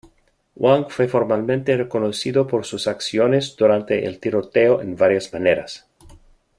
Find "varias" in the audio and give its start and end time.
4.95-5.31